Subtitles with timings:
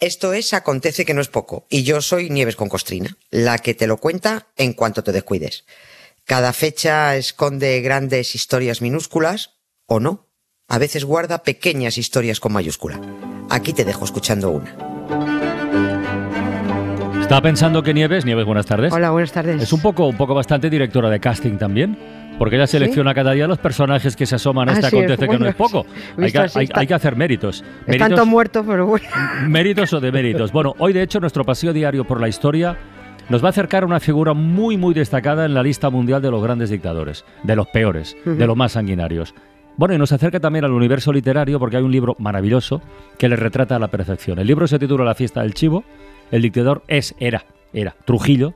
[0.00, 3.74] Esto es Acontece que no es poco, y yo soy Nieves con Costrina, la que
[3.74, 5.66] te lo cuenta en cuanto te descuides.
[6.24, 10.30] Cada fecha esconde grandes historias minúsculas, o no.
[10.68, 12.98] A veces guarda pequeñas historias con mayúscula.
[13.50, 14.74] Aquí te dejo escuchando una.
[17.20, 18.94] Estaba pensando que Nieves, Nieves, buenas tardes.
[18.94, 19.62] Hola, buenas tardes.
[19.62, 21.98] Es un poco, un poco bastante directora de casting también.
[22.40, 25.28] Porque ella selecciona cada día los personajes que se asoman a Ah, este sí, acontece
[25.28, 25.84] que no es poco.
[26.16, 27.62] Hay que, así hay- está- hay que hacer méritos.
[27.86, 29.06] Están todos muertos, pero bueno.
[29.46, 30.50] méritos o deméritos.
[30.50, 32.78] Bueno, hoy de hecho nuestro paseo diario por la historia
[33.28, 36.30] nos va a acercar a una figura muy muy destacada en la lista mundial de
[36.30, 39.34] los grandes dictadores, de los peores, de los más sanguinarios.
[39.76, 42.80] Bueno, y nos acerca también al universo literario porque hay un libro maravilloso
[43.18, 44.38] que le retrata a la perfección.
[44.38, 45.84] El libro se titula La fiesta del chivo.
[46.30, 47.44] El dictador es, era,
[47.74, 48.54] era Trujillo.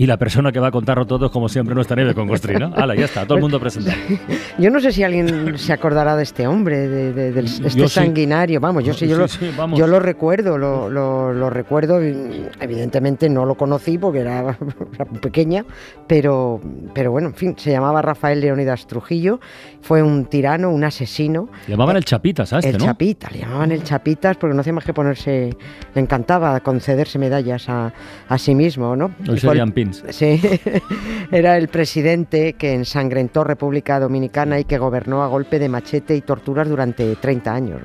[0.00, 2.70] Y la persona que va a contarlo todo es, como siempre, nuestra Neve con Costrina.
[2.76, 3.96] Hala, ya está, todo el mundo presentado.
[4.58, 7.94] Yo no sé si alguien se acordará de este hombre, de, este Yo sí.
[7.94, 8.60] sanguinario.
[8.60, 9.78] Vamos, yo sí, yo, Sí, lo, vamos.
[9.78, 12.00] yo lo recuerdo, lo, lo- lo recuerdo.
[12.00, 14.56] Evidentemente no lo conocí porque era,
[14.94, 15.64] era pequeña,
[16.06, 16.60] pero,
[16.94, 19.40] pero bueno, en fin, se llamaba Rafael Leonidas Trujillo.
[19.80, 21.48] Fue un tirano, un asesino.
[21.66, 22.84] Le llamaban el Chapitas a este, el ¿no?
[22.84, 25.56] Chapita, le llamaban el Chapitas porque no hacía más que ponerse,
[25.94, 27.92] le encantaba concederse medallas a,
[28.28, 29.10] a sí mismo, ¿no?
[29.28, 30.40] Hoy serían Sí,
[31.32, 36.20] era el presidente que ensangrentó República Dominicana y que gobernó a golpe de machete y
[36.20, 37.80] torturas durante 30 años.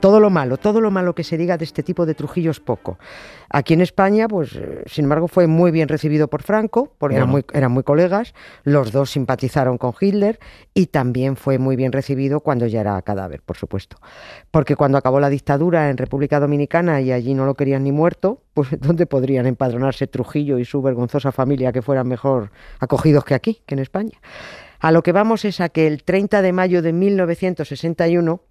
[0.00, 2.60] Todo lo malo, todo lo malo que se diga de este tipo de Trujillo es
[2.60, 2.98] poco.
[3.56, 7.30] Aquí en España, pues, eh, sin embargo, fue muy bien recibido por Franco, porque eran,
[7.30, 10.38] muy, eran muy colegas, los dos simpatizaron con Hitler
[10.74, 13.96] y también fue muy bien recibido cuando ya era cadáver, por supuesto.
[14.50, 18.42] Porque cuando acabó la dictadura en República Dominicana y allí no lo querían ni muerto,
[18.52, 23.62] pues ¿dónde podrían empadronarse Trujillo y su vergonzosa familia que fueran mejor acogidos que aquí,
[23.64, 24.18] que en España?
[24.80, 28.42] A lo que vamos es a que el 30 de mayo de 1961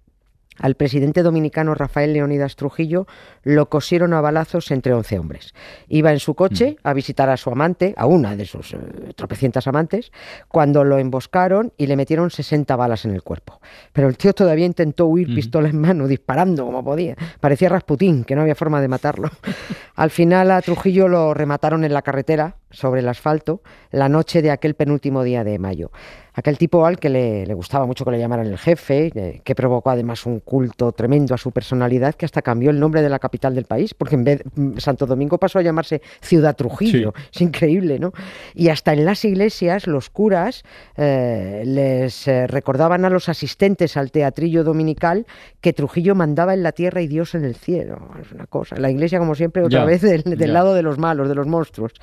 [0.58, 3.06] al presidente dominicano Rafael Leonidas Trujillo
[3.42, 5.54] lo cosieron a balazos entre 11 hombres.
[5.88, 8.78] Iba en su coche a visitar a su amante, a una de sus eh,
[9.14, 10.12] tropecientas amantes,
[10.48, 13.60] cuando lo emboscaron y le metieron 60 balas en el cuerpo.
[13.92, 17.16] Pero el tío todavía intentó huir pistola en mano, disparando como podía.
[17.40, 19.30] Parecía Rasputín, que no había forma de matarlo.
[19.94, 24.50] Al final a Trujillo lo remataron en la carretera, sobre el asfalto, la noche de
[24.50, 25.90] aquel penúltimo día de mayo.
[26.34, 29.54] Aquel tipo al que le, le gustaba mucho que le llamaran el jefe, eh, que
[29.54, 33.18] provocó además un culto tremendo a su personalidad, que hasta cambió el nombre de la
[33.18, 37.14] capital del país, porque en vez mm, Santo Domingo pasó a llamarse Ciudad Trujillo.
[37.32, 38.12] Es increíble, ¿no?
[38.54, 40.62] Y hasta en las iglesias los curas
[40.98, 45.26] eh, les eh, recordaban a los asistentes al teatrillo dominical
[45.62, 48.10] que Trujillo mandaba en la tierra y Dios en el cielo.
[48.20, 48.76] Es una cosa.
[48.76, 51.94] La iglesia, como siempre, otra Ya, vez del, lado de los malos, de los monstruos.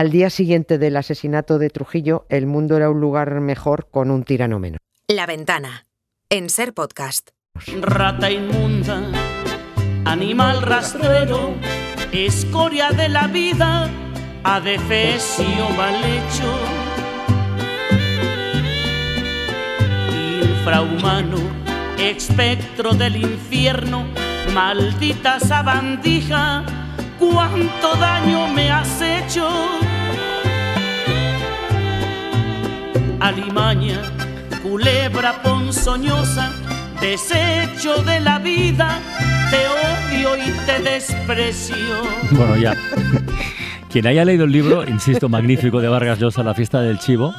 [0.00, 4.24] Al día siguiente del asesinato de Trujillo, el mundo era un lugar mejor con un
[4.24, 4.78] tirano menos.
[5.08, 5.88] La ventana.
[6.30, 7.32] En Ser Podcast.
[7.82, 9.02] Rata inmunda,
[10.06, 11.52] animal rastrero,
[12.12, 13.90] escoria de la vida,
[14.42, 16.50] adefesio mal hecho.
[20.42, 21.36] Infrahumano,
[21.98, 24.06] espectro del infierno,
[24.54, 26.64] maldita sabandija,
[27.18, 29.89] cuánto daño me has hecho.
[33.20, 34.00] Alimaña,
[34.62, 36.50] culebra ponzoñosa,
[37.00, 38.98] desecho de la vida,
[39.50, 41.76] te odio y te desprecio.
[42.32, 42.74] Bueno, ya.
[43.90, 47.34] Quien haya leído el libro, insisto, magnífico de Vargas Llosa, La fiesta del chivo,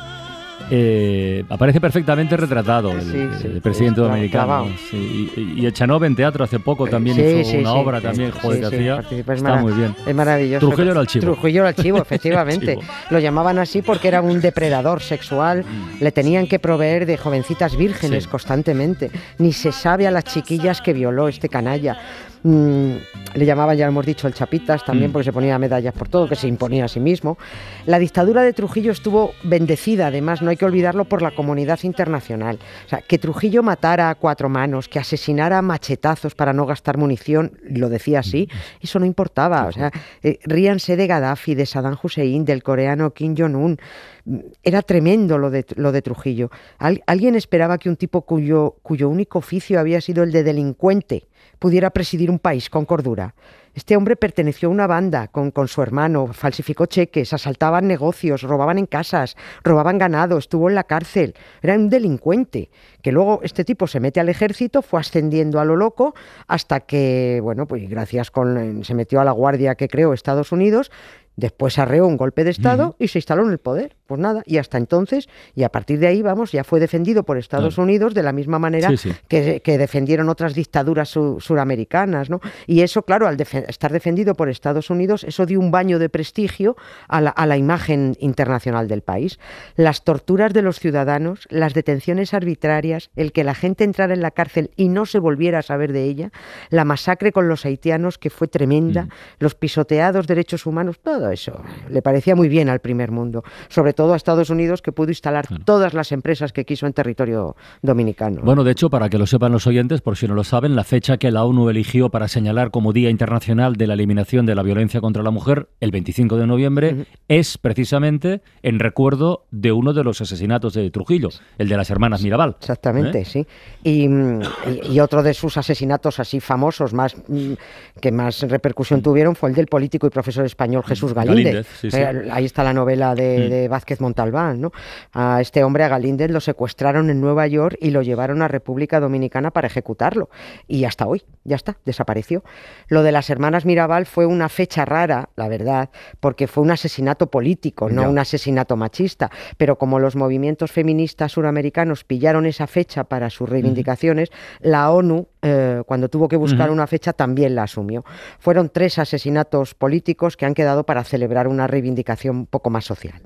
[0.69, 4.67] eh, aparece perfectamente retratado el, Sí, sí, el presidente dominicano.
[4.89, 8.59] sí, y, y Echanove en teatro hace poco también Sí, hizo una obra también, joder,
[8.61, 9.03] que hacía.
[9.09, 9.95] es Está muy bien.
[10.05, 10.67] Es maravilloso.
[10.67, 11.21] Trujillo era el chivo.
[11.33, 12.75] Trujillo era el chivo, efectivamente.
[12.77, 12.81] Chivo.
[13.09, 15.63] Lo llamaban así porque era un depredador sexual.
[16.00, 19.11] Le tenían que proveer de jovencitas vírgenes constantemente.
[19.39, 21.97] Ni se sabe a las chiquillas que violó este canalla.
[22.44, 22.94] Mm,
[23.35, 25.13] le llamaban, ya lo hemos dicho, el Chapitas también Mm.
[25.13, 27.38] porque se ponía medallas por todo, que se imponía a sí mismo.
[27.85, 32.59] La dictadura de Trujillo estuvo bendecida, además, no hay que olvidarlo, por la comunidad internacional.
[32.85, 36.97] O sea, que Trujillo matara a cuatro manos, que asesinara a machetazos para no gastar
[36.97, 38.47] munición, lo decía así,
[38.79, 39.65] eso no importaba.
[39.65, 43.77] O sea, eh, ríanse de Gaddafi, de Saddam Hussein, del coreano Kim Jong-un.
[44.25, 46.51] Mm, Era tremendo lo de, lo de Trujillo.
[46.77, 51.27] Al- ¿Alguien esperaba que un tipo cuyo, cuyo único oficio había sido el de delincuente
[51.59, 53.33] pudiera presidir un país con cordura?
[53.73, 58.77] Este hombre perteneció a una banda con, con su hermano, falsificó cheques, asaltaban negocios, robaban
[58.77, 61.35] en casas, robaban ganado, estuvo en la cárcel.
[61.62, 62.69] Era un delincuente.
[63.01, 66.13] Que luego este tipo se mete al ejército, fue ascendiendo a lo loco,
[66.47, 68.83] hasta que, bueno, pues gracias con.
[68.83, 70.91] se metió a la guardia que creó Estados Unidos.
[71.36, 73.95] Después arreó un golpe de Estado y se instaló en el poder.
[74.06, 77.38] Pues nada, y hasta entonces, y a partir de ahí, vamos, ya fue defendido por
[77.38, 77.83] Estados Claro.
[77.83, 79.13] Unidos de la misma manera Sí, sí.
[79.30, 82.42] Que, que defendieron otras dictaduras su- suramericanas, ¿no?
[82.68, 86.10] Y eso, claro, al, defe- estar defendido por Estados Unidos, eso dio un baño de
[86.10, 86.75] prestigio
[87.07, 89.39] a la, imagen internacional del país.
[89.77, 94.31] Las torturas de los ciudadanos, las detenciones arbitrarias, el que la gente entrara en la
[94.31, 96.31] cárcel y no se volviera a saber de ella,
[96.69, 99.10] la masacre con los haitianos, que fue tremenda, mm.
[99.39, 104.13] los pisoteados derechos humanos, todo eso le parecía muy bien al primer mundo, sobre todo
[104.13, 108.41] a Estados Unidos, que pudo instalar todas las empresas que quiso en territorio dominicano.
[108.44, 110.83] Bueno, de hecho, para que lo sepan los oyentes, por si no lo saben, la
[110.83, 114.63] fecha que la ONU eligió para señalar como Día Internacional de la Eliminación de la
[114.63, 120.03] Violencia contra la Mujer, el 25 de noviembre, es precisamente en recuerdo de uno de
[120.03, 122.56] los asesinatos de Trujillo, el de las hermanas Mirabal.
[122.59, 123.25] Exactamente, ¿Eh?
[123.25, 123.47] sí.
[123.83, 127.53] Y, otro de sus asesinatos así famosos, más mm,
[128.00, 131.68] que más repercusión tuvieron, fue el del político y profesor español Jesús Galíndez.
[131.84, 133.50] Eh, ahí está la novela de, mm.
[133.50, 134.72] de Vázquez Montalbán, ¿no?
[135.13, 139.00] A este hombre, a Galíndez, lo secuestraron en Nueva York y lo llevaron a República
[139.00, 140.30] Dominicana para ejecutarlo.
[140.68, 142.44] Y hasta hoy, ya está, desapareció.
[142.88, 147.30] Lo de las hermanas Mirabal fue una fecha rara, la verdad, porque fue un asesinato
[147.30, 149.30] político, no, un asesinato machista.
[149.58, 154.30] Pero como los movimientos feministas suramericanos pillaron esa fecha para sus reivindicaciones,
[154.60, 158.05] la ONU, eh, cuando tuvo que buscar una fecha, también la asumió.
[158.39, 163.21] Fueron tres asesinatos políticos que han quedado para celebrar una reivindicación un poco más social.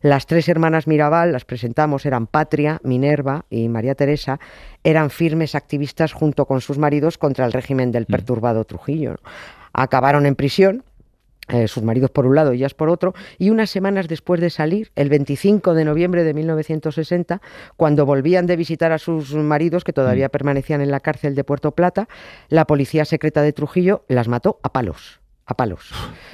[0.00, 4.40] Las tres hermanas Mirabal, las presentamos, eran Patria, Minerva y María Teresa,
[4.84, 8.12] eran firmes activistas junto con sus maridos contra el régimen del mm.
[8.12, 9.16] perturbado Trujillo.
[9.72, 10.82] Acabaron en prisión,
[11.52, 14.50] eh, sus maridos por un lado y ellas por otro, y unas semanas después de
[14.50, 17.40] salir, el 25 de noviembre de 1960,
[17.76, 20.30] cuando volvían de visitar a sus maridos, que todavía mm.
[20.30, 22.08] permanecían en la cárcel de Puerto Plata,
[22.48, 25.19] la policía secreta de Trujillo las mató a palos
[25.50, 25.90] a palos.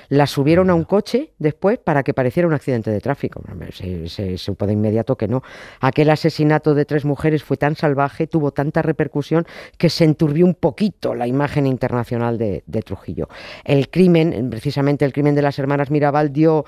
[0.09, 3.43] La subieron a un coche después para que pareciera un accidente de tráfico.
[3.73, 5.43] Se, supo de inmediato que no.
[5.81, 9.47] Aquel asesinato de tres mujeres fue tan salvaje, tuvo tanta repercusión,
[9.79, 13.29] que se enturbió un poquito la imagen internacional de, Trujillo.
[13.65, 16.65] El crimen, precisamente el crimen de las hermanas Mirabal, dio,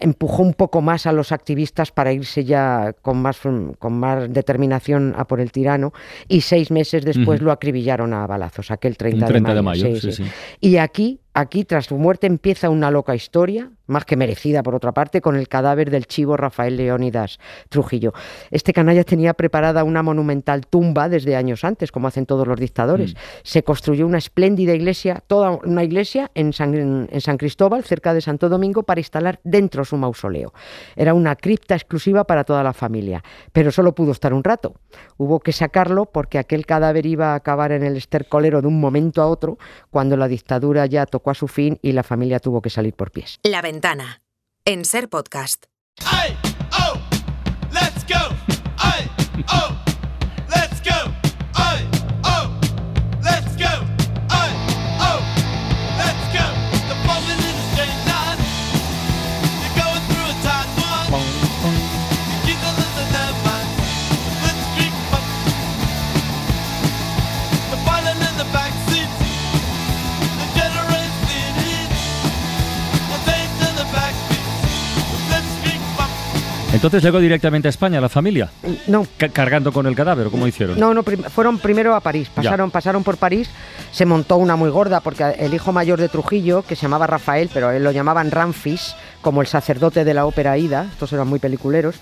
[0.00, 3.40] empujó un poco más a los activistas para irse ya con más,
[3.78, 5.92] con más determinación a por el tirano
[6.28, 9.88] y seis meses después lo acribillaron a balazos, aquel 30, de mayo.
[10.60, 14.92] Y aquí Aquí, tras su muerte, empieza una loca historia más que merecida por otra
[14.92, 17.38] parte, con el cadáver del chivo Rafael Leónidas
[17.68, 18.12] Trujillo.
[18.50, 23.14] Este canalla tenía preparada una monumental tumba desde años antes, como hacen todos los dictadores.
[23.14, 23.18] Mm.
[23.42, 28.20] Se construyó una espléndida iglesia, toda una iglesia en San, en San Cristóbal, cerca de
[28.20, 30.52] Santo Domingo, para instalar dentro su mausoleo.
[30.96, 33.22] Era una cripta exclusiva para toda la familia,
[33.52, 34.74] pero solo pudo estar un rato.
[35.16, 39.22] Hubo que sacarlo porque aquel cadáver iba a acabar en el estercolero de un momento
[39.22, 39.58] a otro,
[39.90, 43.10] cuando la dictadura ya tocó a su fin y la familia tuvo que salir por
[43.10, 43.38] pies.
[43.42, 44.22] La ventana.
[44.64, 45.64] En Ser Podcast.
[46.70, 46.96] ¡Oh!
[49.48, 49.83] ¡Oh!
[76.84, 78.50] Entonces llegó directamente a España la familia.
[78.88, 79.06] No.
[79.32, 80.78] cargando con el cadáver, ¿cómo hicieron?
[80.78, 82.28] No, no, fueron primero a París.
[82.28, 83.48] Pasaron, pasaron por París.
[83.90, 87.48] Se montó una muy gorda porque el hijo mayor de Trujillo, que se llamaba Rafael,
[87.54, 88.94] pero él lo llamaban Ramfis,
[89.24, 91.96] como el sacerdote de la ópera Ida, estos eran muy peliculeros,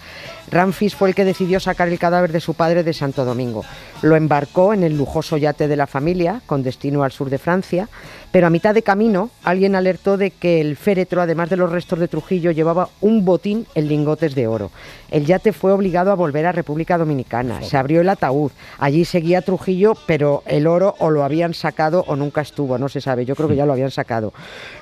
[0.50, 3.64] Ramfis fue el que decidió sacar el cadáver de su padre de Santo Domingo.
[4.02, 7.88] Lo embarcó en el lujoso yate de la familia, con destino al sur de Francia,
[8.32, 12.00] pero a mitad de camino alguien alertó de que el féretro, además de los restos
[12.00, 14.72] de Trujillo, llevaba un botín en lingotes de oro.
[15.10, 17.62] El yate fue obligado a volver a República Dominicana.
[17.62, 18.50] Se abrió el ataúd.
[18.78, 23.00] Allí seguía Trujillo, pero el oro o lo habían sacado o nunca estuvo, no se
[23.00, 23.26] sabe.
[23.26, 24.32] Yo creo que ya lo habían sacado.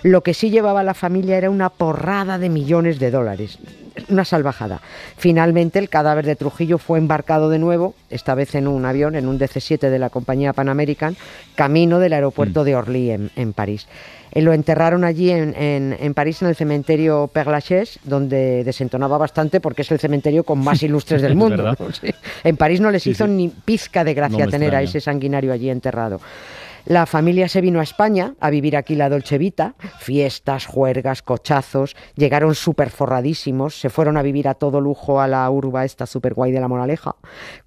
[0.02, 3.58] Lo que sí llevaba la familia era una porrada de millones de dólares.
[4.08, 4.80] Una salvajada.
[5.16, 9.26] Finalmente el cadáver de Trujillo fue embarcado de nuevo, esta vez en un avión, en
[9.26, 11.16] un DC-7 de la compañía Pan American,
[11.54, 12.64] camino del aeropuerto mm.
[12.64, 13.86] de Orly en, París.
[14.32, 19.82] Eh, lo enterraron allí en, París, en el cementerio Père Lachaise, donde desentonaba bastante porque
[19.82, 21.76] es el cementerio con más ilustres del mundo.
[22.44, 26.20] En París no les hizo ni pizca de gracia tener a ese sanguinario allí enterrado.
[26.90, 31.94] La familia se vino a España a vivir aquí la Dolce Vita, fiestas, juergas, cochazos,
[32.16, 36.34] llegaron súper forradísimos, se fueron a vivir a todo lujo a la urba esta súper
[36.34, 37.14] guay de la Moraleja,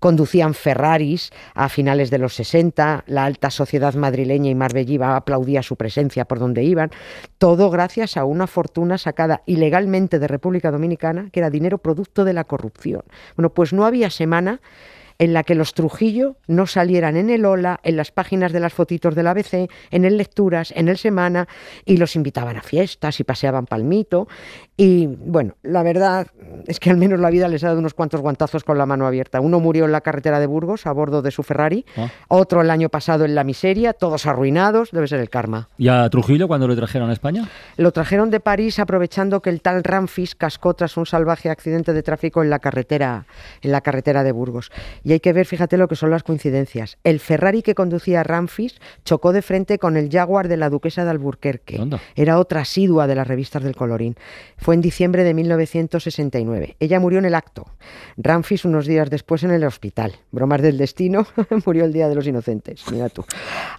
[0.02, 5.78] conducían Ferraris a finales de los 60, la alta sociedad madrileña y marbelliva aplaudía su
[5.78, 6.92] presencia por donde iban,
[7.38, 12.34] todo gracias a una fortuna sacada ilegalmente de República Dominicana, que era dinero producto de
[12.34, 13.04] la corrupción.
[13.38, 14.60] Bueno, pues no había semana
[15.20, 18.74] en la que los Trujillo no salieran en el Ola, en las páginas de las
[18.74, 21.48] fotitos del ABC, en el Lecturas, en el Semana,
[21.86, 24.28] y los invitaban a fiestas y paseaban palmito.
[24.76, 26.28] Y bueno, la verdad
[26.68, 29.06] es que al menos la vida les ha dado unos cuantos guantazos con la mano
[29.06, 29.40] abierta.
[29.40, 32.08] Uno murió en la carretera de Burgos a bordo de su Ferrari, Ah.
[32.28, 35.70] otro el año pasado en la miseria, todos arruinados, debe ser el karma.
[35.78, 37.48] ¿Y a Trujillo cuando lo trajeron a España?
[37.78, 42.02] Lo trajeron de París aprovechando que el tal Ramfis cascó tras un salvaje accidente de
[42.04, 43.26] tráfico en la carretera,
[43.62, 44.72] en la carretera de Burgos.
[45.04, 46.98] Y hay que ver, fíjate lo que son las coincidencias.
[47.04, 51.12] El Ferrari que conducía Ramfis chocó de frente con el Jaguar de la duquesa de
[51.12, 51.78] Alburquerque.
[52.16, 54.16] Era otra asidua de las revistas del colorín.
[54.58, 56.76] Fue en diciembre de 1969.
[56.80, 57.66] Ella murió en el acto.
[58.18, 60.14] Ramfis unos días después en el hospital.
[60.32, 61.28] Bromas del destino,
[61.66, 62.84] murió el Día de los Inocentes.
[62.92, 63.26] Mira tú.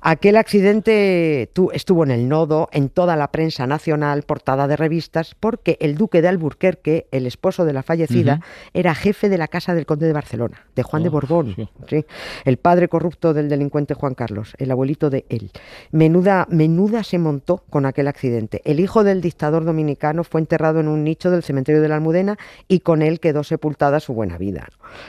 [0.01, 5.35] Aquel accidente tu- estuvo en el nodo, en toda la prensa nacional, portada de revistas,
[5.39, 8.41] porque el duque de Alburquerque, el esposo de la fallecida,
[8.73, 11.55] era jefe de la casa del conde de Barcelona, de Juan de Borbón.
[11.55, 11.69] sí.
[11.89, 12.05] Sí,
[12.45, 15.53] el padre corrupto del delincuente Juan Carlos, el abuelito de él.
[15.93, 18.63] Menuda, menuda se montó con aquel accidente.
[18.65, 22.37] El hijo del dictador dominicano fue enterrado en un nicho del cementerio de la Almudena
[22.67, 24.69] y con él quedó sepultada su buena vida.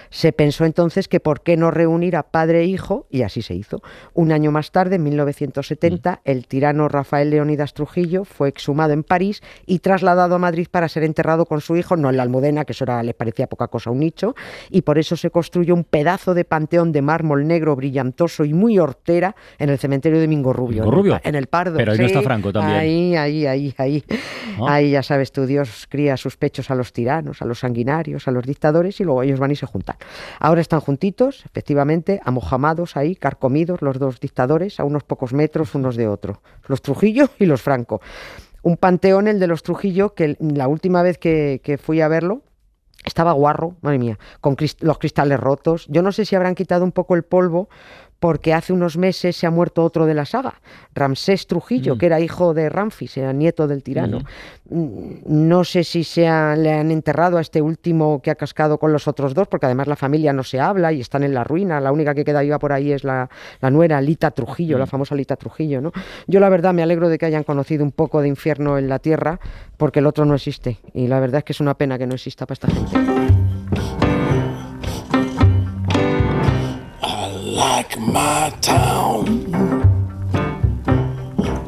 [0.10, 3.56] Se pensó entonces que por qué no reunir a padre e hijo, y así se
[3.56, 3.82] hizo.
[4.14, 9.42] Un año más tarde, en 1970, el tirano Rafael Leónidas Trujillo fue exhumado en París
[9.66, 12.74] y trasladado a Madrid para ser enterrado con su hijo, no en la Almudena, que
[12.74, 14.36] eso era, les parecía poca cosa, un nicho,
[14.70, 18.78] y por eso se construyó un pedazo de panteón de mármol negro brillantoso y muy
[18.80, 20.84] hortera en el cementerio de Mingorrubio.
[20.84, 21.22] Mingorrubio.
[21.24, 21.78] En el, Pardo.
[21.78, 22.78] Pero ahí no está Franco también.
[22.78, 24.04] Ahí, ahí, ahí, ahí.
[24.60, 24.74] Ah.
[24.74, 28.32] Ahí ya sabes tú, Dios cría sus pechos a los tiranos, a los sanguinarios, a
[28.32, 29.96] los dictadores y luego ellos van y se juntan.
[30.38, 35.96] Ahora están juntitos, efectivamente, amojamados ahí, carcomidos los dos dictadores, a unos pocos metros unos
[35.96, 36.42] de otro.
[36.68, 38.02] Los Trujillo y los Franco.
[38.64, 42.42] Un panteón, el de los Trujillo, que la última vez que, que fui a verlo,
[43.06, 45.86] estaba guarro, madre mía, con los cristales rotos.
[45.88, 47.70] Yo no sé si habrán quitado un poco el polvo
[48.26, 50.56] porque hace unos meses se ha muerto otro de la saga,
[50.96, 51.98] Ramsés Trujillo, Mm.
[52.00, 54.22] que era hijo de Ramfis, era nieto del tirano.
[54.68, 54.96] Mm,
[55.28, 58.92] No sé si se ha- le han enterrado a este último que ha cascado con
[58.92, 61.80] los otros dos, porque además la familia no se habla y están en la ruina.
[61.80, 63.30] La única que queda viva por ahí es la,
[63.62, 65.80] la nuera, Lita Trujillo, la famosa Lita Trujillo.
[65.82, 65.92] ¿no?
[66.26, 68.98] Yo la verdad me alegro de que hayan conocido un poco de infierno en la
[68.98, 69.40] tierra,
[69.78, 70.80] porque el otro no existe.
[70.96, 73.35] Y la verdad es que es una pena que no exista para esta gente.
[77.56, 79.24] Like my town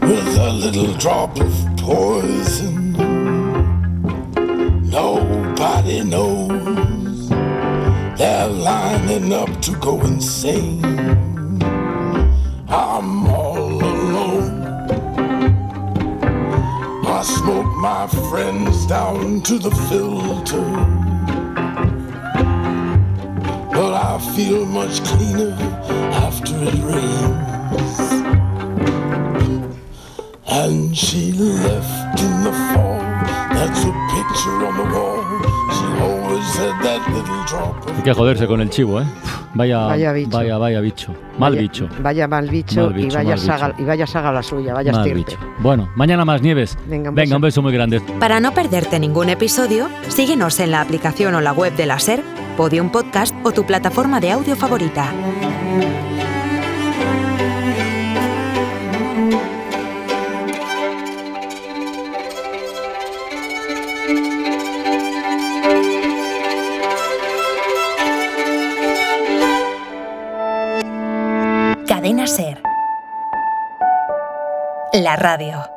[0.02, 2.92] with a little drop of poison.
[4.90, 7.30] Nobody knows
[8.18, 10.84] they're lining up to go insane.
[12.68, 14.64] I'm all alone.
[17.06, 21.07] I smoke my friends down to the filter.
[24.18, 25.54] I feel much cleaner
[26.26, 27.98] after it rains.
[30.50, 32.98] And she left in the fall.
[33.54, 35.24] That's a picture on the wall.
[35.78, 39.06] She always had that little drop Hay que joderse con el chivo, ¿eh?
[39.54, 40.30] Vaya, Vaya bicho.
[40.38, 41.12] Vaya, vaya bicho.
[41.38, 41.90] Mal Vaya- bicho.
[42.02, 43.82] Vaya mal bicho, Mal bicho, y, vaya mal saga, bicho.
[43.82, 45.32] y vaya saga la suya, vaya Mal estirpe.
[45.36, 45.38] bicho.
[45.60, 46.78] Bueno, mañana más nieves.
[46.88, 47.36] Venga, un Venga, beso.
[47.36, 48.02] un beso muy grande.
[48.20, 52.24] Para no perderte ningún episodio, síguenos en la aplicación o la web de la SER,
[52.58, 55.14] Podium Podcast o tu plataforma de audio favorita.
[71.86, 72.64] Cadena SER.
[74.94, 75.77] La radio.